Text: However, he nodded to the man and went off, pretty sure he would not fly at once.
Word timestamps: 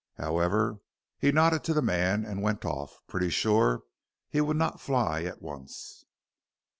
However, 0.17 0.79
he 1.19 1.31
nodded 1.31 1.63
to 1.65 1.75
the 1.75 1.81
man 1.83 2.25
and 2.25 2.41
went 2.41 2.65
off, 2.65 3.03
pretty 3.05 3.29
sure 3.29 3.83
he 4.31 4.41
would 4.41 4.57
not 4.57 4.81
fly 4.81 5.25
at 5.25 5.43
once. 5.43 6.05